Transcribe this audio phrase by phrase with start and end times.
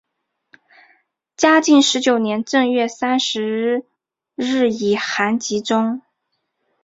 [1.37, 3.85] 嘉靖十九年正月三十
[4.33, 6.01] 日以寒疾终。